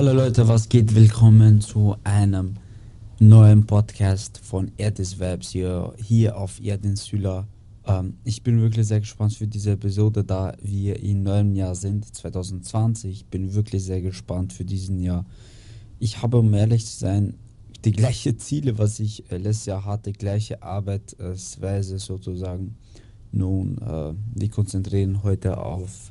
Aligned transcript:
Hallo 0.00 0.14
Leute, 0.14 0.48
was 0.48 0.66
geht? 0.66 0.94
Willkommen 0.94 1.60
zu 1.60 1.94
einem 2.04 2.54
neuen 3.18 3.66
Podcast 3.66 4.38
von 4.38 4.72
Erdis 4.78 5.18
Webs 5.18 5.50
hier, 5.50 5.92
hier 6.02 6.38
auf 6.38 6.58
Erdinsular. 6.58 7.46
Ähm, 7.84 8.14
ich 8.24 8.42
bin 8.42 8.62
wirklich 8.62 8.86
sehr 8.86 9.00
gespannt 9.00 9.34
für 9.34 9.46
diese 9.46 9.72
Episode, 9.72 10.24
da 10.24 10.54
wir 10.62 10.98
im 11.02 11.22
neuen 11.22 11.54
Jahr 11.54 11.74
sind, 11.74 12.06
2020. 12.16 13.10
Ich 13.10 13.26
bin 13.26 13.52
wirklich 13.52 13.84
sehr 13.84 14.00
gespannt 14.00 14.54
für 14.54 14.64
diesen 14.64 15.00
Jahr. 15.00 15.26
Ich 15.98 16.22
habe, 16.22 16.38
um 16.38 16.54
ehrlich 16.54 16.86
zu 16.86 16.98
sein, 16.98 17.34
die 17.84 17.92
gleichen 17.92 18.38
Ziele, 18.38 18.78
was 18.78 19.00
ich 19.00 19.30
äh, 19.30 19.36
letztes 19.36 19.66
Jahr 19.66 19.84
hatte, 19.84 20.12
gleiche 20.12 20.62
Arbeitsweise 20.62 21.98
sozusagen. 21.98 22.74
Nun, 23.32 23.76
äh, 23.76 24.14
wir 24.34 24.48
konzentrieren 24.48 25.22
heute 25.24 25.58
auf 25.58 26.10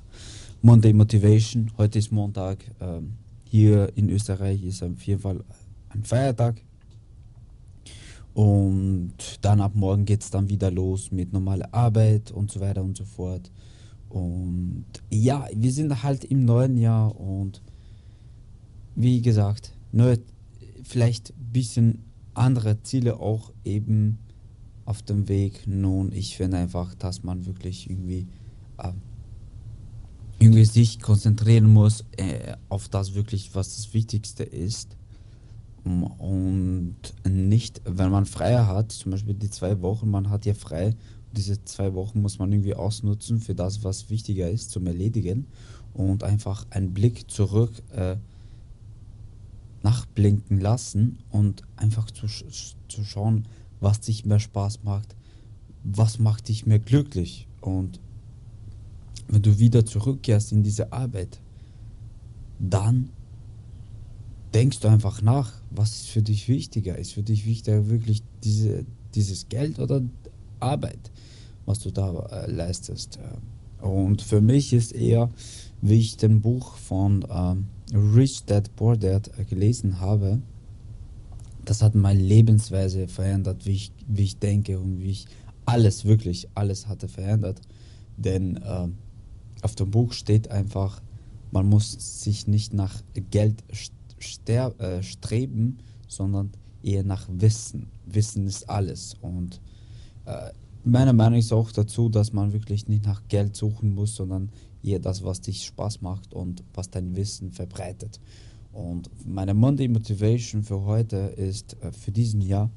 Monday 0.61 0.93
Motivation. 0.93 1.71
Heute 1.75 1.97
ist 1.97 2.11
Montag. 2.11 2.59
Äh, 2.79 3.01
hier 3.49 3.91
in 3.95 4.09
Österreich 4.09 4.63
ist 4.63 4.83
auf 4.83 5.01
jeden 5.01 5.21
Fall 5.21 5.43
ein 5.89 6.03
Feiertag. 6.03 6.61
Und 8.33 9.13
dann 9.41 9.59
ab 9.59 9.73
morgen 9.75 10.05
geht 10.05 10.21
es 10.21 10.29
dann 10.29 10.49
wieder 10.49 10.71
los 10.71 11.11
mit 11.11 11.33
normaler 11.33 11.73
Arbeit 11.73 12.31
und 12.31 12.51
so 12.51 12.59
weiter 12.59 12.83
und 12.83 12.95
so 12.95 13.05
fort. 13.05 13.51
Und 14.07 14.85
ja, 15.09 15.47
wir 15.53 15.71
sind 15.71 16.03
halt 16.03 16.23
im 16.25 16.45
neuen 16.45 16.77
Jahr 16.77 17.19
und 17.19 17.61
wie 18.95 19.21
gesagt, 19.21 19.73
neu, 19.91 20.17
vielleicht 20.83 21.31
ein 21.31 21.51
bisschen 21.51 22.03
andere 22.35 22.81
Ziele 22.83 23.19
auch 23.19 23.51
eben 23.65 24.19
auf 24.85 25.01
dem 25.01 25.27
Weg. 25.27 25.65
Nun, 25.65 26.11
ich 26.11 26.37
finde 26.37 26.57
einfach, 26.57 26.93
dass 26.95 27.23
man 27.23 27.45
wirklich 27.45 27.89
irgendwie, 27.89 28.27
äh, 28.77 28.91
irgendwie 30.39 30.65
sich 30.65 30.99
konzentrieren 30.99 31.67
muss 31.67 32.05
äh, 32.17 32.53
auf 32.69 32.87
das 32.87 33.13
wirklich, 33.13 33.53
was 33.53 33.75
das 33.75 33.93
Wichtigste 33.93 34.43
ist. 34.43 34.95
Und 35.83 36.95
nicht, 37.27 37.81
wenn 37.85 38.11
man 38.11 38.25
Freier 38.25 38.67
hat, 38.67 38.91
zum 38.91 39.11
Beispiel 39.11 39.33
die 39.33 39.49
zwei 39.49 39.81
Wochen, 39.81 40.09
man 40.09 40.29
hat 40.29 40.45
ja 40.45 40.53
frei, 40.53 40.95
diese 41.31 41.63
zwei 41.65 41.93
Wochen 41.93 42.21
muss 42.21 42.39
man 42.39 42.51
irgendwie 42.51 42.75
ausnutzen 42.75 43.39
für 43.39 43.55
das, 43.55 43.83
was 43.83 44.09
wichtiger 44.09 44.49
ist, 44.49 44.71
zum 44.71 44.87
Erledigen 44.87 45.47
und 45.93 46.23
einfach 46.23 46.65
einen 46.69 46.93
Blick 46.93 47.29
zurück 47.29 47.71
äh, 47.91 48.17
nachblinken 49.83 50.59
lassen 50.59 51.19
und 51.29 51.63
einfach 51.75 52.11
zu, 52.11 52.27
zu 52.27 53.03
schauen, 53.03 53.47
was 53.79 54.01
dich 54.01 54.25
mehr 54.25 54.39
Spaß 54.39 54.83
macht, 54.83 55.15
was 55.83 56.19
macht 56.19 56.49
dich 56.49 56.65
mehr 56.65 56.79
glücklich. 56.79 57.47
Und 57.61 57.99
wenn 59.29 59.41
du 59.41 59.59
wieder 59.59 59.85
zurückkehrst 59.85 60.51
in 60.51 60.63
diese 60.63 60.91
Arbeit, 60.91 61.39
dann 62.59 63.09
denkst 64.53 64.79
du 64.79 64.87
einfach 64.87 65.21
nach, 65.21 65.53
was 65.69 65.91
ist 65.91 66.07
für 66.09 66.21
dich 66.21 66.49
wichtiger? 66.49 66.97
Ist 66.97 67.13
für 67.13 67.23
dich 67.23 67.45
wichtiger 67.45 67.87
wirklich 67.89 68.23
diese, 68.43 68.85
dieses 69.13 69.47
Geld 69.47 69.79
oder 69.79 70.01
Arbeit, 70.59 71.11
was 71.65 71.79
du 71.79 71.91
da 71.91 72.11
äh, 72.31 72.51
leistest? 72.51 73.19
Und 73.81 74.21
für 74.21 74.41
mich 74.41 74.73
ist 74.73 74.93
eher, 74.93 75.29
wie 75.81 75.99
ich 75.99 76.17
den 76.17 76.41
Buch 76.41 76.75
von 76.75 77.25
ähm, 77.29 77.67
Rich 77.93 78.45
Dad 78.45 78.75
Poor 78.75 78.97
Dad 78.97 79.29
äh, 79.37 79.45
gelesen 79.45 79.99
habe, 79.99 80.41
das 81.65 81.83
hat 81.83 81.93
meine 81.93 82.19
Lebensweise 82.19 83.07
verändert, 83.07 83.67
wie 83.67 83.73
ich, 83.73 83.91
wie 84.07 84.23
ich 84.23 84.39
denke 84.39 84.79
und 84.79 85.01
wie 85.01 85.11
ich 85.11 85.27
alles, 85.65 86.03
wirklich 86.03 86.47
alles 86.55 86.87
hatte 86.87 87.07
verändert. 87.07 87.61
Denn 88.17 88.57
äh, 88.57 88.87
auf 89.61 89.75
dem 89.75 89.91
Buch 89.91 90.13
steht 90.13 90.51
einfach, 90.51 91.01
man 91.51 91.67
muss 91.67 92.23
sich 92.23 92.47
nicht 92.47 92.73
nach 92.73 93.01
Geld 93.31 93.63
äh, 94.47 95.03
streben, 95.03 95.77
sondern 96.07 96.51
eher 96.83 97.03
nach 97.03 97.27
Wissen. 97.31 97.87
Wissen 98.05 98.45
ist 98.45 98.69
alles. 98.69 99.15
Und 99.21 99.61
äh, 100.25 100.51
meiner 100.83 101.13
Meinung 101.13 101.39
ist 101.39 101.51
auch 101.53 101.71
dazu, 101.71 102.09
dass 102.09 102.33
man 102.33 102.53
wirklich 102.53 102.87
nicht 102.87 103.05
nach 103.05 103.21
Geld 103.27 103.55
suchen 103.55 103.93
muss, 103.93 104.15
sondern 104.15 104.49
eher 104.83 104.99
das, 104.99 105.23
was 105.23 105.41
dich 105.41 105.65
Spaß 105.65 106.01
macht 106.01 106.33
und 106.33 106.63
was 106.73 106.89
dein 106.89 107.15
Wissen 107.15 107.51
verbreitet. 107.51 108.19
Und 108.71 109.09
meine 109.25 109.53
Monday 109.53 109.87
Motivation 109.87 110.63
für 110.63 110.83
heute 110.83 111.17
ist 111.17 111.75
äh, 111.81 111.91
für 111.91 112.11
diesen 112.11 112.41
Jahr, 112.41 112.69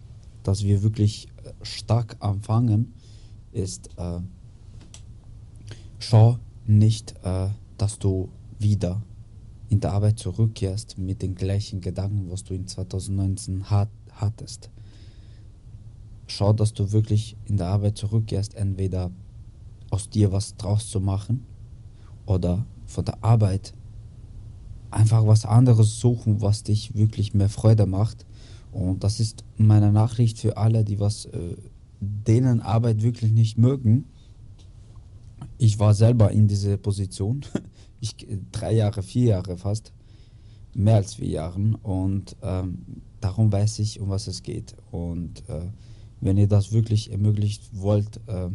dass 0.43 0.65
wir 0.65 0.83
wirklich 0.83 1.29
äh, 1.45 1.53
stark 1.63 2.17
anfangen, 2.21 2.95
ist 3.53 3.91
äh, 3.99 4.21
schau 5.99 6.39
nicht, 6.67 7.15
äh, 7.23 7.49
dass 7.79 7.99
du 7.99 8.29
wieder 8.59 9.03
in 9.69 9.81
der 9.81 9.93
Arbeit 9.93 10.19
zurückkehrst 10.19 10.99
mit 10.99 11.23
den 11.23 11.35
gleichen 11.35 11.81
Gedanken, 11.81 12.31
was 12.31 12.45
du 12.45 12.55
in 12.55 12.67
2019 12.67 13.71
hat, 13.71 13.89
hattest. 14.13 14.71
Schau, 16.27 16.53
dass 16.53 16.73
du 16.73 16.93
wirklich 16.93 17.37
in 17.47 17.57
der 17.57 17.69
Arbeit 17.69 17.97
zurückkehrst, 17.97 18.55
entweder 18.55 19.11
aus 19.91 20.09
dir 20.09 20.33
was 20.33 20.57
draus 20.57 20.91
zu 20.91 21.01
machen 21.01 21.45
oder 22.27 22.65
von 22.87 23.05
der 23.05 23.23
Arbeit 23.25 23.75
einfach 24.91 25.27
was 25.27 25.45
anderes 25.45 26.01
suchen, 26.01 26.41
was 26.41 26.63
dich 26.63 26.95
wirklich 26.95 27.35
mehr 27.35 27.49
Freude 27.49 27.87
macht. 27.87 28.27
Und 28.73 29.05
das 29.05 29.21
ist 29.21 29.45
meine 29.57 29.93
Nachricht 29.93 30.39
für 30.39 30.57
alle, 30.57 30.85
die 30.85 31.01
was 31.01 31.27
äh, 31.27 31.57
denen 32.01 32.61
Arbeit 32.61 33.03
wirklich 33.03 33.33
nicht 33.33 33.59
mögen. 33.59 34.07
Ich 35.65 35.79
war 35.79 35.95
selber 35.95 36.33
in 36.33 36.49
dieser 36.49 36.77
Position. 36.77 37.47
Ich 38.01 38.17
drei 38.51 38.73
Jahre, 38.73 39.01
vier 39.01 39.27
Jahre 39.27 39.57
fast, 39.57 39.93
mehr 40.75 40.97
als 40.97 41.15
vier 41.15 41.29
Jahren. 41.29 41.77
Und 41.77 42.35
ähm, 42.43 42.79
darum 43.21 43.53
weiß 43.53 43.79
ich, 43.79 44.01
um 44.01 44.09
was 44.09 44.27
es 44.27 44.43
geht. 44.43 44.75
Und 44.91 45.49
äh, 45.49 45.69
wenn 46.21 46.37
ihr 46.37 46.49
das 46.49 46.73
wirklich 46.73 47.13
ermöglicht 47.13 47.63
wollt, 47.75 48.17
äh, 48.27 48.49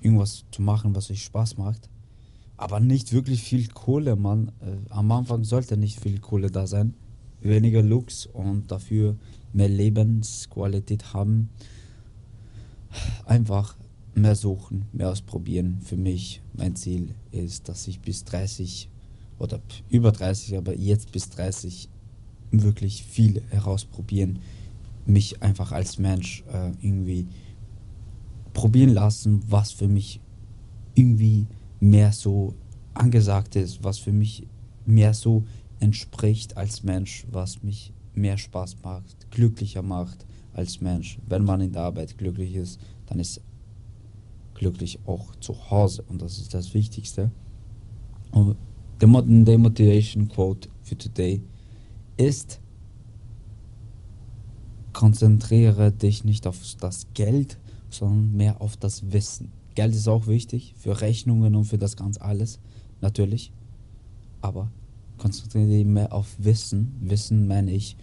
irgendwas 0.00 0.46
zu 0.50 0.62
machen, 0.62 0.94
was 0.94 1.10
euch 1.10 1.24
Spaß 1.24 1.58
macht, 1.58 1.90
aber 2.56 2.80
nicht 2.80 3.12
wirklich 3.12 3.42
viel 3.42 3.68
Kohle, 3.68 4.16
Mann. 4.16 4.50
Äh, 4.62 4.78
am 4.88 5.12
Anfang 5.12 5.44
sollte 5.44 5.76
nicht 5.76 6.00
viel 6.00 6.20
Kohle 6.20 6.50
da 6.50 6.66
sein. 6.66 6.94
Weniger 7.42 7.82
Lux 7.82 8.24
und 8.24 8.72
dafür 8.72 9.16
mehr 9.52 9.68
Lebensqualität 9.68 11.12
haben. 11.12 11.50
Einfach 13.26 13.76
mehr 14.16 14.34
suchen, 14.34 14.86
mehr 14.92 15.10
ausprobieren. 15.10 15.78
Für 15.82 15.96
mich, 15.96 16.42
mein 16.54 16.74
Ziel 16.74 17.14
ist, 17.30 17.68
dass 17.68 17.86
ich 17.86 18.00
bis 18.00 18.24
30 18.24 18.88
oder 19.38 19.60
über 19.90 20.10
30, 20.10 20.56
aber 20.56 20.74
jetzt 20.74 21.12
bis 21.12 21.28
30 21.30 21.88
wirklich 22.50 23.04
viel 23.04 23.42
herausprobieren. 23.50 24.38
Mich 25.04 25.42
einfach 25.42 25.72
als 25.72 25.98
Mensch 25.98 26.42
äh, 26.52 26.72
irgendwie 26.80 27.26
probieren 28.54 28.94
lassen, 28.94 29.42
was 29.48 29.70
für 29.70 29.88
mich 29.88 30.20
irgendwie 30.94 31.46
mehr 31.78 32.10
so 32.12 32.54
angesagt 32.94 33.54
ist, 33.54 33.84
was 33.84 33.98
für 33.98 34.12
mich 34.12 34.46
mehr 34.86 35.12
so 35.12 35.44
entspricht 35.78 36.56
als 36.56 36.82
Mensch, 36.82 37.26
was 37.30 37.62
mich 37.62 37.92
mehr 38.14 38.38
Spaß 38.38 38.76
macht, 38.82 39.30
glücklicher 39.30 39.82
macht 39.82 40.24
als 40.54 40.80
Mensch. 40.80 41.18
Wenn 41.28 41.44
man 41.44 41.60
in 41.60 41.72
der 41.72 41.82
Arbeit 41.82 42.16
glücklich 42.16 42.54
ist, 42.54 42.80
dann 43.04 43.18
ist 43.18 43.42
glücklich 44.56 44.98
auch 45.06 45.34
zu 45.36 45.70
Hause 45.70 46.02
und 46.08 46.22
das 46.22 46.38
ist 46.38 46.54
das 46.54 46.74
Wichtigste. 46.74 47.30
Und 48.32 48.56
the 49.00 49.06
modern 49.06 49.44
day 49.44 49.58
motivation 49.58 50.28
quote 50.28 50.68
für 50.82 50.96
today 50.96 51.42
ist 52.16 52.60
konzentriere 54.92 55.92
dich 55.92 56.24
nicht 56.24 56.46
auf 56.46 56.58
das 56.80 57.06
Geld, 57.12 57.58
sondern 57.90 58.34
mehr 58.34 58.62
auf 58.62 58.78
das 58.78 59.12
Wissen. 59.12 59.52
Geld 59.74 59.94
ist 59.94 60.08
auch 60.08 60.26
wichtig 60.26 60.74
für 60.78 61.02
Rechnungen 61.02 61.54
und 61.54 61.64
für 61.64 61.76
das 61.76 61.96
ganz 61.96 62.18
alles, 62.18 62.60
natürlich. 63.02 63.52
Aber 64.40 64.72
konzentriere 65.18 65.66
dich 65.66 65.84
mehr 65.84 66.14
auf 66.14 66.34
Wissen. 66.38 66.96
Wissen 67.00 67.46
meine 67.46 67.72
ich, 67.72 67.98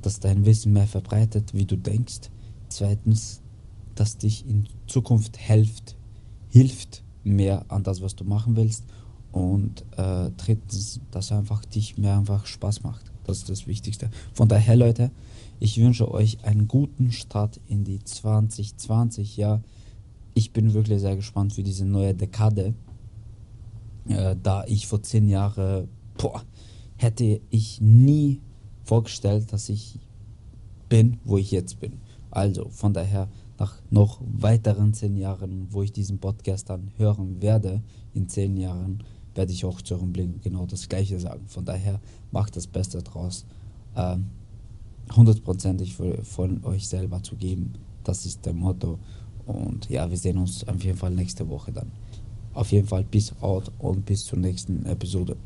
dass 0.00 0.20
dein 0.20 0.46
Wissen 0.46 0.72
mehr 0.72 0.86
verbreitet, 0.86 1.54
wie 1.54 1.64
du 1.64 1.76
denkst. 1.76 2.30
Zweitens, 2.68 3.42
dass 3.98 4.18
dich 4.18 4.46
in 4.46 4.66
Zukunft 4.86 5.36
hilft, 5.36 5.96
hilft 6.48 7.02
mehr 7.24 7.64
an 7.68 7.82
das, 7.82 8.00
was 8.00 8.14
du 8.16 8.24
machen 8.24 8.56
willst. 8.56 8.84
Und 9.32 9.84
äh, 9.96 10.30
drittens, 10.36 11.00
dass 11.10 11.32
einfach 11.32 11.64
dich 11.64 11.98
mehr 11.98 12.16
einfach 12.16 12.46
Spaß 12.46 12.82
macht. 12.82 13.12
Das 13.24 13.38
ist 13.38 13.50
das 13.50 13.66
Wichtigste. 13.66 14.10
Von 14.32 14.48
daher, 14.48 14.76
Leute, 14.76 15.10
ich 15.60 15.78
wünsche 15.78 16.10
euch 16.10 16.44
einen 16.44 16.66
guten 16.66 17.12
Start 17.12 17.60
in 17.66 17.84
die 17.84 18.02
2020. 18.02 19.36
Ja, 19.36 19.60
ich 20.34 20.52
bin 20.52 20.72
wirklich 20.72 21.00
sehr 21.00 21.16
gespannt 21.16 21.52
für 21.52 21.62
diese 21.62 21.84
neue 21.84 22.14
Dekade, 22.14 22.74
äh, 24.08 24.36
da 24.42 24.64
ich 24.66 24.86
vor 24.86 25.02
zehn 25.02 25.28
Jahren, 25.28 25.88
boah, 26.16 26.42
hätte 26.96 27.40
ich 27.50 27.80
nie 27.80 28.40
vorgestellt, 28.84 29.52
dass 29.52 29.68
ich 29.68 29.98
bin, 30.88 31.18
wo 31.24 31.36
ich 31.36 31.50
jetzt 31.50 31.80
bin. 31.80 31.94
Also 32.30 32.68
von 32.70 32.94
daher 32.94 33.28
nach 33.58 33.74
noch 33.90 34.20
weiteren 34.20 34.94
zehn 34.94 35.16
Jahren, 35.16 35.66
wo 35.70 35.82
ich 35.82 35.92
diesen 35.92 36.18
Podcast 36.18 36.70
dann 36.70 36.90
hören 36.96 37.42
werde, 37.42 37.82
in 38.14 38.28
zehn 38.28 38.56
Jahren, 38.56 39.02
werde 39.34 39.52
ich 39.52 39.64
auch 39.64 39.80
zu 39.82 39.94
eurem 39.94 40.12
Blick 40.12 40.42
genau 40.42 40.66
das 40.66 40.88
Gleiche 40.88 41.18
sagen. 41.18 41.44
Von 41.46 41.64
daher 41.64 42.00
macht 42.30 42.56
das 42.56 42.66
Beste 42.66 43.02
draus. 43.02 43.46
Ähm, 43.96 44.26
hundertprozentig 45.14 45.94
für, 45.94 46.24
von 46.24 46.64
euch 46.64 46.88
selber 46.88 47.22
zu 47.22 47.36
geben. 47.36 47.74
Das 48.04 48.26
ist 48.26 48.44
der 48.46 48.54
Motto. 48.54 48.98
Und 49.46 49.88
ja, 49.88 50.08
wir 50.10 50.16
sehen 50.16 50.38
uns 50.38 50.66
auf 50.66 50.82
jeden 50.84 50.98
Fall 50.98 51.10
nächste 51.10 51.48
Woche 51.48 51.72
dann. 51.72 51.90
Auf 52.54 52.72
jeden 52.72 52.86
Fall, 52.86 53.04
bis 53.04 53.32
out 53.40 53.70
und 53.78 54.04
bis 54.04 54.24
zur 54.24 54.38
nächsten 54.38 54.84
Episode. 54.86 55.36